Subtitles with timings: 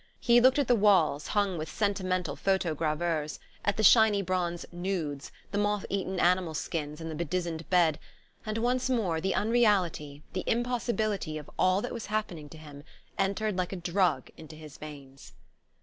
[0.19, 5.59] He looked at the walls hung with sentimental photogravures, at the shiny bronze "nudes," the
[5.59, 7.99] moth eaten animal skins and the bedizened bed
[8.43, 12.83] and once more the unreality, the impossibility, of all that was happening to him
[13.19, 15.33] entered like a drug into his veins.